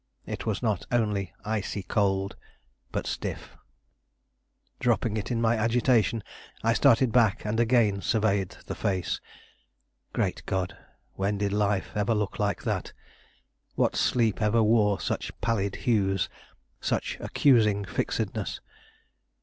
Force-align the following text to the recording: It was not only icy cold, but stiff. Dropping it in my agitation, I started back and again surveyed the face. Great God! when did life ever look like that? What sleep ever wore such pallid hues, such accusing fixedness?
It 0.25 0.47
was 0.47 0.63
not 0.63 0.83
only 0.91 1.31
icy 1.45 1.83
cold, 1.83 2.35
but 2.91 3.05
stiff. 3.05 3.51
Dropping 4.79 5.15
it 5.15 5.29
in 5.29 5.39
my 5.39 5.55
agitation, 5.55 6.23
I 6.63 6.73
started 6.73 7.11
back 7.11 7.45
and 7.45 7.59
again 7.59 8.01
surveyed 8.01 8.55
the 8.65 8.73
face. 8.73 9.21
Great 10.11 10.41
God! 10.47 10.75
when 11.13 11.37
did 11.37 11.53
life 11.53 11.91
ever 11.93 12.15
look 12.15 12.39
like 12.39 12.63
that? 12.63 12.93
What 13.75 13.95
sleep 13.95 14.41
ever 14.41 14.63
wore 14.63 14.99
such 14.99 15.39
pallid 15.39 15.75
hues, 15.85 16.29
such 16.79 17.17
accusing 17.19 17.85
fixedness? 17.85 18.59